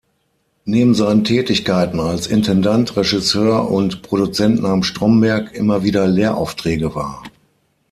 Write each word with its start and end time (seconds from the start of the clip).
Neben 0.65 0.95
seinen 0.95 1.23
Tätigkeiten 1.25 1.99
als 1.99 2.25
Intendant, 2.25 2.97
Regisseur 2.97 3.69
und 3.69 4.01
Produzent 4.01 4.59
nahm 4.63 4.81
Stromberg 4.81 5.53
immer 5.53 5.83
wieder 5.83 6.07
Lehraufträge 6.07 6.95
wahr. 6.95 7.23